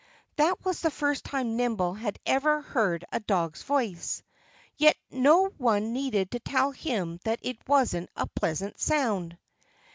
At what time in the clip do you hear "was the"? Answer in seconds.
0.65-0.89